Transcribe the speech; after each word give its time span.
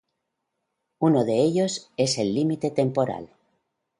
uno 0.97 1.23
de 1.25 1.43
ellos 1.43 1.91
es 1.95 2.17
el 2.17 2.33
límite 2.33 2.71
temporal 2.71 3.29